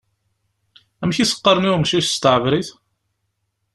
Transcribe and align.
Amek 1.01 1.17
i 1.19 1.25
s-qqaṛen 1.31 1.69
i 1.69 1.71
umcic 1.73 2.05
s 2.13 2.17
tɛebrit? 2.21 2.69